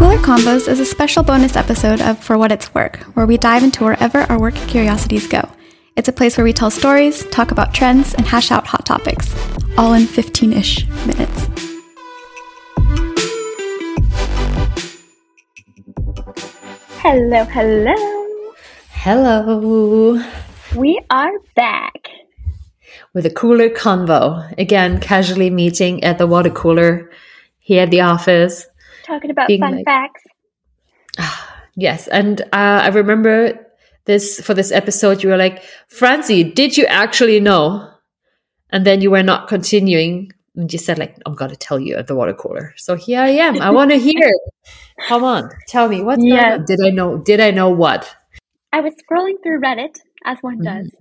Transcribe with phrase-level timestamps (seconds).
[0.00, 3.62] Cooler Convos is a special bonus episode of For What It's Work, where we dive
[3.62, 5.46] into wherever our work curiosities go.
[5.94, 9.30] It's a place where we tell stories, talk about trends, and hash out hot topics,
[9.76, 11.48] all in 15 ish minutes.
[17.02, 18.54] Hello, hello.
[18.92, 20.24] Hello.
[20.76, 22.08] We are back.
[23.12, 24.50] With a cooler convo.
[24.56, 27.10] Again, casually meeting at the water cooler
[27.58, 28.66] here at the office.
[29.10, 30.22] Talking about fun like, facts.
[31.74, 32.06] yes.
[32.06, 32.46] And uh,
[32.84, 33.66] I remember
[34.04, 37.90] this for this episode, you were like, Franzi, did you actually know?
[38.70, 40.30] And then you were not continuing.
[40.54, 42.72] And you said, like, I'm going to tell you at the water cooler.
[42.76, 43.60] So here I am.
[43.60, 44.30] I want to hear.
[45.08, 46.40] Come on, tell me what's yes.
[46.40, 46.64] going on.
[46.66, 47.18] Did I know?
[47.18, 48.14] Did I know what?
[48.72, 50.82] I was scrolling through Reddit as one mm-hmm.
[50.82, 50.94] does.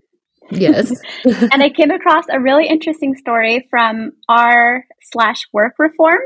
[0.52, 0.92] Yes.
[1.52, 6.20] and I came across a really interesting story from r slash work reform.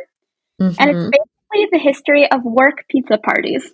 [0.61, 0.75] Mm-hmm.
[0.79, 1.17] And it's
[1.61, 1.69] mm-hmm.
[1.71, 3.73] the history of work pizza parties.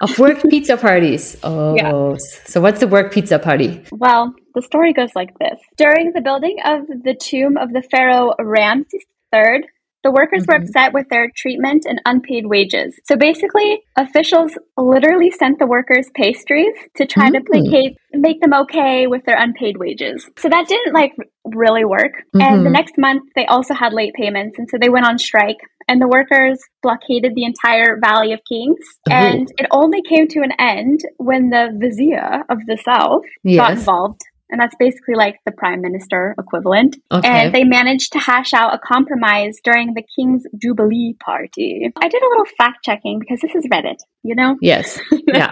[0.00, 1.36] Of work pizza parties.
[1.44, 2.16] Oh, yeah.
[2.18, 3.82] so what's the work pizza party?
[3.90, 5.58] Well, the story goes like this.
[5.76, 9.62] During the building of the tomb of the pharaoh Ramses III,
[10.06, 10.52] the workers mm-hmm.
[10.52, 12.94] were upset with their treatment and unpaid wages.
[13.06, 17.42] So basically, officials literally sent the workers pastries to try mm-hmm.
[17.42, 20.24] to placate, make them okay with their unpaid wages.
[20.38, 21.12] So that didn't like
[21.44, 22.12] really work.
[22.12, 22.40] Mm-hmm.
[22.40, 22.72] And the mm-hmm.
[22.72, 24.58] next month, they also had late payments.
[24.58, 25.58] And so they went on strike.
[25.88, 28.78] And the workers blockaded the entire Valley of Kings.
[29.08, 29.12] Oh.
[29.12, 33.56] And it only came to an end when the vizier of the south yes.
[33.56, 34.20] got involved
[34.50, 36.96] and that's basically like the prime minister equivalent.
[37.10, 37.28] Okay.
[37.28, 41.90] And they managed to hash out a compromise during the King's Jubilee party.
[41.96, 44.56] I did a little fact checking because this is Reddit, you know?
[44.60, 45.00] Yes.
[45.26, 45.50] Yeah.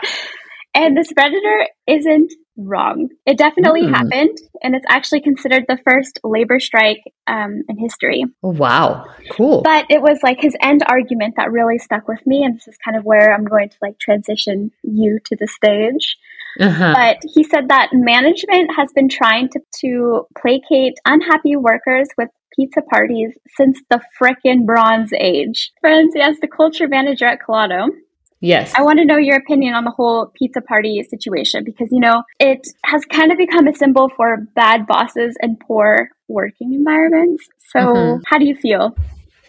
[0.73, 3.09] and this Redditor isn't wrong.
[3.27, 3.91] It definitely mm.
[3.91, 8.25] happened, and it's actually considered the first labor strike um, in history.
[8.43, 9.63] Oh, wow, cool.
[9.63, 12.77] But it was like his end argument that really stuck with me, and this is
[12.85, 16.17] kind of where I'm going to like transition you to the stage.
[16.61, 16.95] Uh-huh.
[16.95, 22.81] But he said that management has been trying to, to placate unhappy workers with pizza
[22.83, 25.73] parties since the frickin' Bronze Age.
[25.81, 27.89] Franzi, as the culture manager at Collato,
[28.45, 28.75] Yes.
[28.77, 32.23] I want to know your opinion on the whole pizza party situation because, you know,
[32.39, 37.49] it has kind of become a symbol for bad bosses and poor working environments.
[37.73, 38.23] So, mm-hmm.
[38.27, 38.95] how do you feel?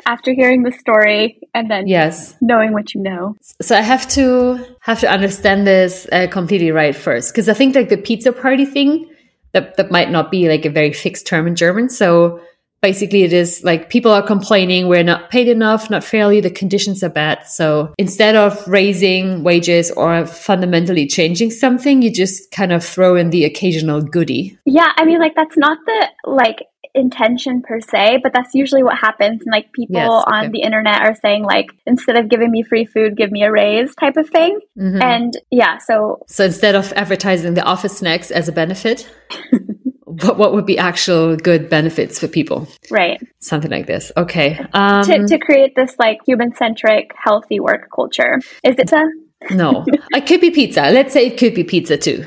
[0.06, 4.60] after hearing the story and then yes knowing what you know so i have to
[4.82, 8.66] have to understand this uh, completely right first because i think like the pizza party
[8.66, 9.10] thing
[9.54, 12.40] that that might not be like a very fixed term in german so
[12.86, 17.04] basically it is like people are complaining we're not paid enough not fairly the conditions
[17.04, 22.86] are bad so instead of raising wages or fundamentally changing something you just kind of
[22.86, 26.60] throw in the occasional goodie yeah i mean like that's not the like
[26.96, 29.42] intention per se, but that's usually what happens.
[29.42, 30.38] And like people yes, okay.
[30.38, 33.52] on the internet are saying like instead of giving me free food, give me a
[33.52, 34.60] raise type of thing.
[34.80, 35.02] Mm-hmm.
[35.02, 39.12] And yeah, so so instead of advertising the office snacks as a benefit.
[40.22, 42.68] what, what would be actual good benefits for people?
[42.90, 43.22] Right.
[43.40, 44.12] Something like this.
[44.18, 48.40] Okay um, to, to create this like human centric healthy work culture.
[48.64, 49.06] Is it a
[49.52, 49.86] no.
[50.14, 50.90] It could be pizza.
[50.92, 52.26] Let's say it could be pizza too.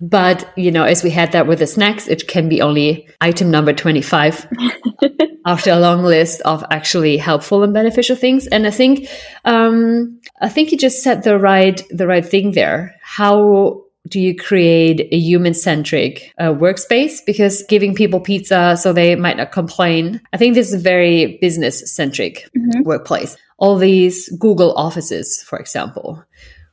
[0.00, 3.52] But, you know, as we had that with the snacks, it can be only item
[3.52, 4.48] number 25
[5.46, 8.48] after a long list of actually helpful and beneficial things.
[8.48, 9.08] And I think,
[9.44, 12.96] um, I think you just said the right, the right thing there.
[13.00, 17.18] How do you create a human centric uh, workspace?
[17.24, 20.20] Because giving people pizza so they might not complain.
[20.32, 22.82] I think this is a very business centric mm-hmm.
[22.82, 23.36] workplace.
[23.58, 26.24] All these Google offices, for example,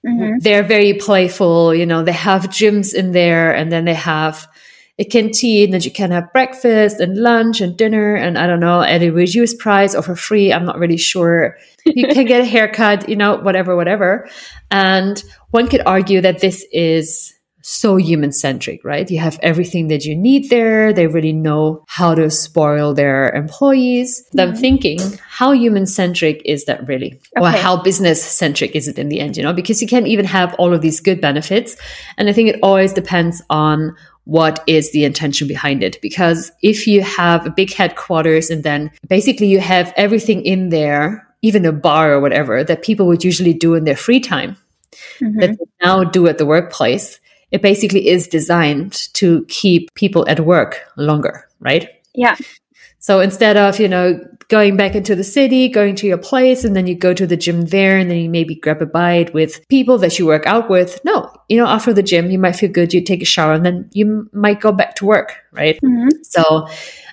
[0.06, 0.40] Mm-hmm.
[0.40, 1.76] They're very playful.
[1.76, 4.48] You know, they have gyms in there and then they have
[5.00, 8.82] a canteen that you can have breakfast and lunch and dinner and I don't know,
[8.82, 10.52] at a reduced price or for free.
[10.52, 11.58] I'm not really sure.
[11.86, 14.30] You can get a haircut, you know, whatever, whatever.
[14.70, 19.10] And one could argue that this is so human centric, right?
[19.12, 20.92] You have everything that you need there.
[20.92, 24.24] They really know how to spoil their employees.
[24.28, 24.40] Mm-hmm.
[24.40, 27.20] I'm thinking, how human centric is that really?
[27.38, 27.46] Okay.
[27.46, 29.54] Or how business centric is it in the end, you know?
[29.54, 31.78] Because you can't even have all of these good benefits.
[32.18, 33.96] And I think it always depends on
[34.30, 36.00] what is the intention behind it.
[36.02, 41.28] Because if you have a big headquarters and then basically you have everything in there,
[41.42, 44.56] even a bar or whatever, that people would usually do in their free time,
[45.20, 45.40] mm-hmm.
[45.40, 47.20] that they now do at the workplace
[47.52, 51.90] it basically is designed to keep people at work longer, right?
[52.14, 52.36] Yeah.
[53.00, 54.20] So instead of, you know,
[54.50, 57.38] going back into the city, going to your place, and then you go to the
[57.38, 60.70] gym there, and then you maybe grab a bite with people that you work out
[60.70, 61.00] with.
[61.06, 63.66] No, you know, after the gym, you might feel good, you take a shower, and
[63.66, 65.80] then you might go back to work, right?
[65.82, 66.10] Mhm.
[66.24, 66.68] So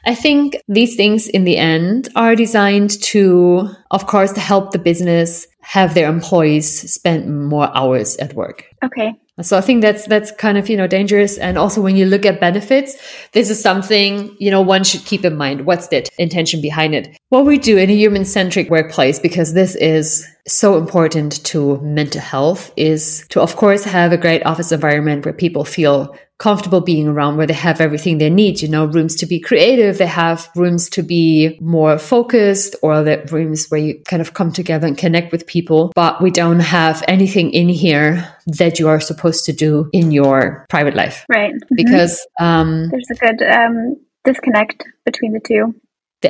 [0.06, 4.78] I think these things in the end are designed to, of course, to help the
[4.78, 8.64] business have their employees spend more hours at work.
[8.84, 9.12] Okay.
[9.42, 11.36] So I think that's that's kind of you know dangerous.
[11.36, 12.96] And also when you look at benefits,
[13.32, 15.66] this is something you know one should keep in mind.
[15.66, 17.16] What's the intention behind it?
[17.28, 22.22] What we do in a human centric workplace, because this is so important to mental
[22.22, 27.08] health, is to of course have a great office environment where people feel comfortable being
[27.08, 30.48] around where they have everything they need you know rooms to be creative they have
[30.54, 34.98] rooms to be more focused or the rooms where you kind of come together and
[34.98, 39.52] connect with people but we don't have anything in here that you are supposed to
[39.52, 41.54] do in your private life Right.
[41.54, 41.76] Mhm.
[41.76, 45.74] because um there's a good um, disconnect between the two.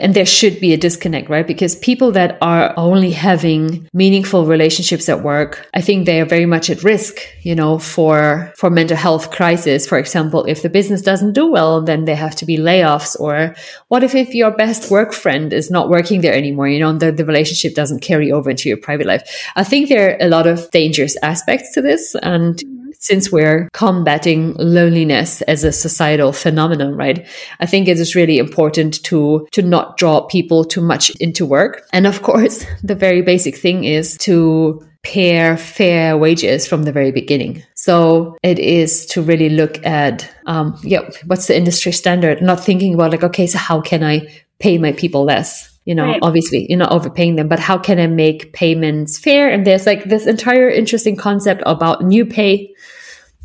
[0.01, 1.47] And there should be a disconnect, right?
[1.47, 6.47] Because people that are only having meaningful relationships at work, I think they are very
[6.47, 9.87] much at risk, you know, for, for mental health crisis.
[9.87, 13.19] For example, if the business doesn't do well, then there have to be layoffs.
[13.19, 13.55] Or
[13.89, 17.01] what if, if your best work friend is not working there anymore, you know, and
[17.01, 19.23] the, the relationship doesn't carry over into your private life?
[19.57, 22.15] I think there are a lot of dangerous aspects to this.
[22.23, 22.63] And
[23.07, 27.27] since we're combating loneliness as a societal phenomenon, right?
[27.61, 31.87] I think it is really important to, to not draw people too much into work.
[31.93, 37.13] And of course, the very basic thing is to pair fair wages from the very
[37.13, 37.63] beginning.
[37.75, 42.43] So it is to really look at, um, yeah, what's the industry standard?
[42.43, 45.76] Not thinking about like, okay, so how can I pay my people less?
[45.87, 46.19] You know, Right.
[46.21, 49.49] obviously you're not overpaying them, but how can I make payments fair?
[49.49, 52.75] And there's like this entire interesting concept about new pay.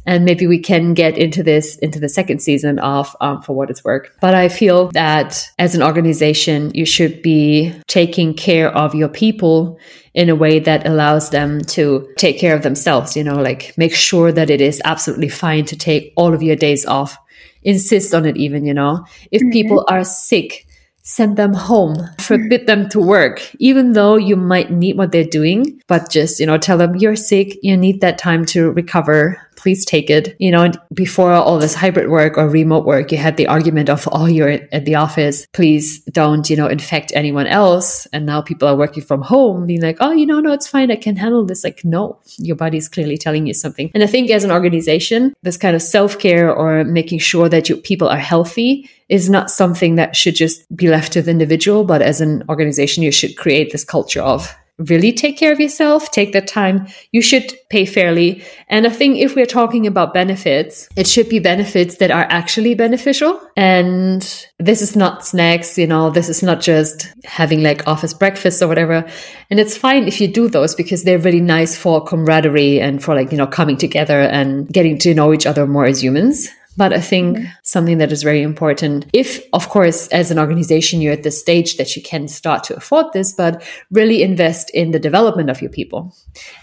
[0.08, 3.70] And maybe we can get into this into the second season of um, for what
[3.70, 4.10] it's worth.
[4.20, 9.78] But i feel that as an organization you should be taking care of your people
[10.16, 13.94] in a way that allows them to take care of themselves you know like make
[13.94, 17.16] sure that it is absolutely fine to take all of your days off.
[17.62, 19.06] Insist on it even you know.
[19.30, 20.66] If people are sick
[21.18, 25.82] send them home forbid them to work even though you might need what they're doing
[25.88, 27.58] but just you know tell them you're sick.
[27.62, 30.36] You need that time to recover please take it.
[30.40, 34.08] You know before all this hybrid work or remote work you had the argument of
[34.12, 35.48] oh you're at the office.
[35.54, 38.08] Please don't you know infect anyone else.
[38.14, 40.92] And now people are working from home being like oh you know no it's fine.
[40.92, 41.64] I can handle this.
[41.64, 43.92] Like no your body's clearly telling you something.
[43.94, 47.78] And i think as an organization this kind of self-care or making sure that your
[47.78, 52.02] people are healthy is not something that should just be left to the individual, but
[52.02, 56.34] as an organization, you should create this culture of really take care of yourself, take
[56.34, 56.88] the time.
[57.12, 58.44] You should pay fairly.
[58.68, 62.76] And I think if we're talking about benefits, it should be benefits that are actually
[62.76, 63.40] beneficial.
[63.56, 64.22] And
[64.60, 68.68] this is not snacks, you know, this is not just having like office breakfast or
[68.68, 69.06] whatever.
[69.50, 73.16] And it's fine if you do those because they're really nice for camaraderie and for
[73.16, 76.50] like, you know, coming together and getting to know each other more as humans.
[76.78, 81.14] But I think something that is very important, if, of course, as an organization, you're
[81.14, 85.00] at the stage that you can start to afford this, but really invest in the
[85.00, 86.16] development of your people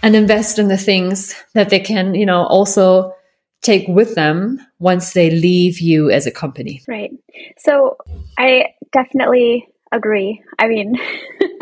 [0.02, 3.12] and invest in the things that they can, you know, also
[3.62, 6.82] take with them once they leave you as a company.
[6.88, 7.10] Right.
[7.58, 7.96] So
[8.38, 10.42] I definitely agree.
[10.58, 10.96] I mean,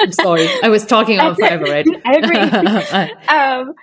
[0.01, 0.49] I'm sorry.
[0.63, 1.87] I was talking on forever, right?
[2.05, 2.39] I agree.
[3.29, 3.75] um,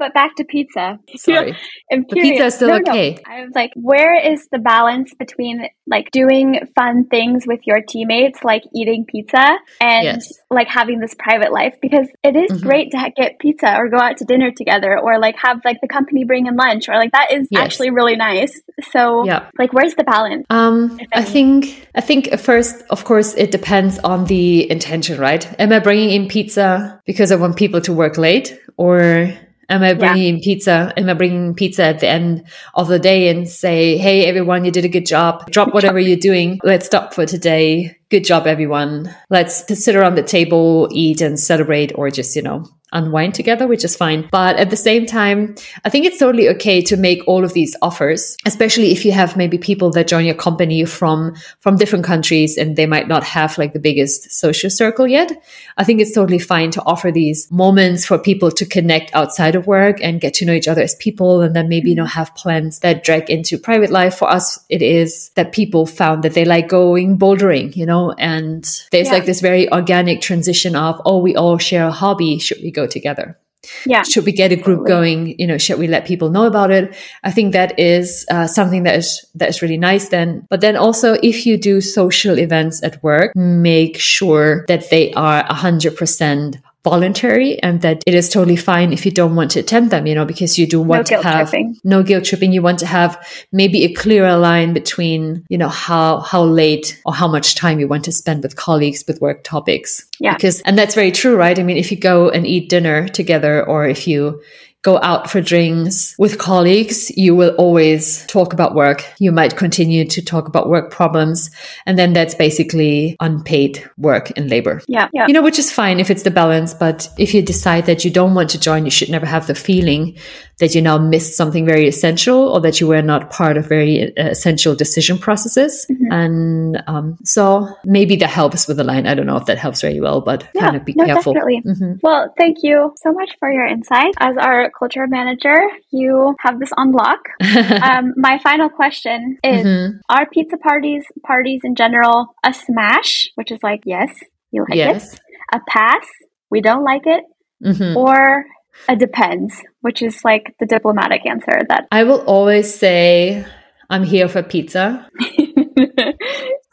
[0.00, 0.98] but back to pizza.
[1.16, 1.54] sorry.
[1.92, 2.90] I'm The pizza is still No, no.
[2.92, 3.18] okay.
[3.24, 8.42] I was like, where is the balance between like doing fun things with your teammates,
[8.42, 9.46] like eating pizza,
[9.80, 10.32] and Yes.
[10.50, 11.74] like having this private life?
[11.80, 12.62] Because it is Mhm.
[12.62, 15.88] great to get pizza or go out to dinner together, or like have like the
[15.88, 17.62] company bring in lunch, or like that is Yes.
[17.62, 18.52] actually really nice.
[18.92, 19.42] So, Yeah.
[19.58, 20.44] like, where's the balance?
[20.50, 25.44] Um, I think I think first, of course, it depends on the intention, right?
[25.58, 29.28] Am I bringing in pizza because I want people to work late, or
[29.70, 30.92] am I bringing in pizza?
[30.96, 34.70] Am I bringing pizza at the end of the day and say, "Hey, everyone, you
[34.70, 35.50] did a good job.
[35.50, 36.58] Drop whatever you're doing.
[36.62, 37.96] Let's stop for today.
[38.10, 39.14] Good job, everyone.
[39.30, 43.84] Let's sit around the table, eat, and celebrate, or just you know." Unwind together, which
[43.84, 44.28] is fine.
[44.30, 45.54] But at the same time,
[45.84, 49.36] I think it's totally okay to make all of these offers, especially if you have
[49.36, 53.58] maybe people that join your company from, from different countries and they might not have
[53.58, 55.30] like the biggest social circle yet.
[55.76, 59.66] I think it's totally fine to offer these moments for people to connect outside of
[59.66, 61.40] work and get to know each other as people.
[61.42, 64.16] And then maybe, you know, have plans that drag into private life.
[64.16, 68.64] For us, it is that people found that they like going bouldering, you know, and
[68.90, 69.12] there's Yeah.
[69.14, 72.38] like this very organic transition of, oh, we all share a hobby.
[72.38, 73.38] Should we go together?
[73.84, 74.04] Yeah.
[74.04, 76.96] should we get a group going you know should we let people know about it
[77.24, 80.76] i think that is uh, something that is that is really nice then but then
[80.76, 87.62] also if you do social events at work make sure that they are 100% voluntary
[87.62, 90.24] and that it is totally fine if you don't want to attend them, you know,
[90.24, 91.76] because you do want no to have tripping.
[91.84, 92.52] no guilt tripping.
[92.52, 93.22] You want to have
[93.52, 97.88] maybe a clearer line between, you know, how, how late or how much time you
[97.88, 100.06] want to spend with colleagues with work topics.
[100.18, 100.34] Yeah.
[100.34, 101.58] Because, and that's very true, right?
[101.58, 104.42] I mean, if you go and eat dinner together or if you,
[104.82, 109.04] go out for drinks with colleagues, you will always talk about work.
[109.18, 111.50] You might continue to talk about work problems.
[111.84, 114.80] And then that's basically unpaid work and labor.
[114.88, 115.08] Yeah.
[115.12, 115.26] Yeah.
[115.26, 116.72] You know, which is fine if it's the balance.
[116.72, 119.54] But if you decide that you don't want to join, you should never have the
[119.54, 120.16] feeling
[120.60, 124.16] that you now missed something very essential or that you were not part of very
[124.16, 125.86] uh, essential decision processes.
[125.90, 126.12] Mm-hmm.
[126.12, 129.06] And um, so maybe that helps with the line.
[129.06, 131.32] I don't know if that helps very well, but Yeah, kind of be no, careful.
[131.32, 131.62] definitely.
[131.66, 131.98] Mhm.
[132.02, 134.14] Well, thank you so much for your insight.
[134.18, 135.56] As our culture manager,
[135.90, 137.20] you have this on lock.
[137.82, 139.98] um, my final question is Mhm.
[140.08, 144.10] Are pizza parties, parties in general, a smash, which is like, yes,
[144.52, 145.14] you like yes.
[145.14, 145.20] it,
[145.54, 146.06] a pass,
[146.50, 147.24] we don't like it,
[147.64, 147.96] Mhm.
[147.96, 148.44] or
[148.88, 151.86] a depends, which is like the diplomatic answer that.
[151.92, 153.44] I will always say
[153.88, 155.08] I'm here for pizza.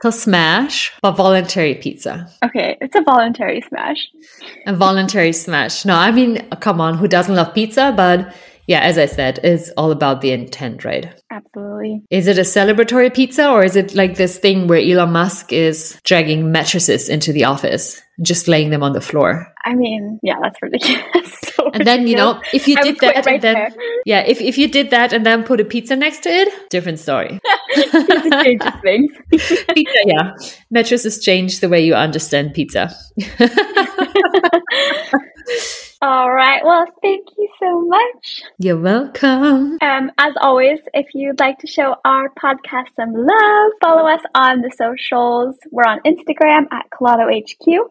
[0.02, 2.30] So smash, but voluntary pizza.
[2.46, 4.08] okay, it's a voluntary smash.
[4.68, 5.86] A voluntary smash.
[5.86, 7.92] No, I mean, come on, who doesn't love pizza?
[7.98, 8.32] But
[8.68, 11.08] yeah, as I said, it's all about the intent, right?
[11.32, 12.04] Absolutely.
[12.10, 16.00] Is it a celebratory pizza or is it like this thing where Elon Musk is
[16.04, 19.54] dragging mattresses into the office, just laying them on the floor?
[19.66, 21.34] I mean, yeah, that's ridiculous.
[21.58, 23.70] So And then, you know, if you did that right and then, there.
[24.06, 27.00] yeah, if, if you did that and then put a pizza next to it, different
[27.00, 27.40] story.
[27.74, 29.12] Changes things.
[29.74, 30.34] pizza, yeah.
[30.70, 32.96] Mattresses change the way you understand pizza.
[36.02, 36.64] All right.
[36.64, 38.44] Well, thank you so much.
[38.60, 39.78] You're welcome.
[39.82, 44.62] Um, as always, if you'd like to show our podcast some love, follow us on
[44.62, 45.56] the socials.
[45.72, 47.90] We're on Instagram at Collato HQ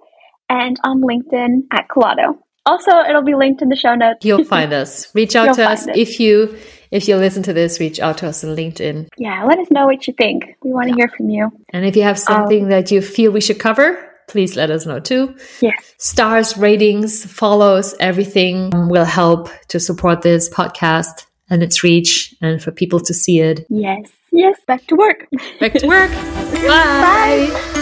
[0.48, 2.38] and on LinkedIn at Collato.
[2.64, 4.24] Also, it'll be linked in the show notes.
[4.24, 5.12] You'll find us.
[5.14, 5.96] Reach out You'll to us it.
[5.96, 6.56] if you
[6.92, 7.80] if you listen to this.
[7.80, 10.44] Reach out to us on LinkedIn, Yeah, let us know what you think.
[10.62, 11.50] We want to hear from you.
[11.72, 15.00] and if you have something that you feel we should cover, please let us know
[15.00, 15.34] too.
[15.60, 15.94] Yes.
[15.98, 22.62] Stars, ratings, follows, everything um, will help to support this podcast and its reach, and
[22.62, 23.66] for people to see it.
[23.68, 24.10] Yes.
[24.32, 24.58] Yes.
[24.66, 25.28] Back to work.
[25.60, 26.10] Back to work.
[26.66, 27.48] Bye.
[27.50, 27.72] Bye.